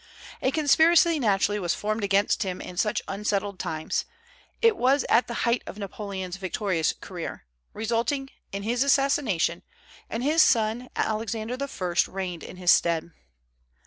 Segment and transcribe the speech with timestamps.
[0.41, 4.05] A conspiracy naturally was formed against him in such unsettled times,
[4.59, 9.61] it was at the height of Napoleon's victorious career, resulting in his assassination,
[10.09, 11.95] and his son Alexander I.
[12.11, 13.11] reigned in his stead.